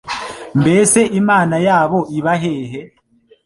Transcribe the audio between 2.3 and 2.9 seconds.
hehe?»